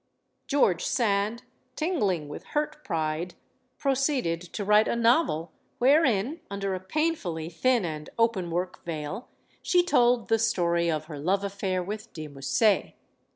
George 0.47 0.83
Sand, 0.83 1.43
tingling 1.75 2.27
with 2.27 2.43
hurt 2.43 2.83
pride, 2.83 3.35
proceeded 3.77 4.41
to 4.41 4.65
write 4.65 4.87
a 4.87 4.95
novel, 4.95 5.51
wherein, 5.77 6.39
under 6.49 6.73
a 6.73 6.79
painfully 6.79 7.51
thin 7.51 7.85
and 7.85 8.09
openwork 8.17 8.83
veil, 8.83 9.27
she 9.61 9.83
told 9.83 10.27
the 10.27 10.39
story 10.39 10.89
of 10.89 11.05
her 11.05 11.19
love 11.19 11.43
affair 11.43 11.83
with 11.83 12.11
de 12.13 12.27
Musset. 12.27 12.95